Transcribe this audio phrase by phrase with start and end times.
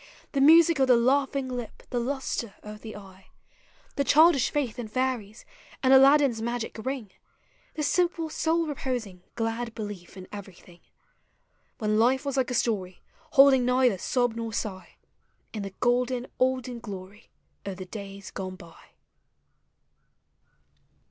[0.31, 3.27] The music of the laughing lip, the lustre of the eye;
[3.97, 5.45] The childish faith in fairies,
[5.83, 7.11] ami Aladdin's magic ring—
[7.75, 10.81] The simple, soul reposing, glad belief in every thing,—
[11.77, 13.03] When life was like a story,
[13.33, 14.95] holding neither sob nor sigh.
[15.53, 17.29] In the golden olden glory
[17.63, 18.81] of the days gone by.